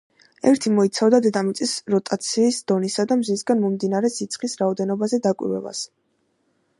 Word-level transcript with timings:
ერთი 0.51 0.69
მოიცავდა 0.77 1.17
დედამიწის 1.25 1.73
როტაციის 1.95 2.57
დონისა 2.71 3.05
და 3.11 3.17
მზისგან 3.19 3.61
მომდინარე 3.65 4.11
სიცხის 4.15 4.57
რაოდენობაზე 4.63 5.21
დაკვირვებას. 5.29 5.83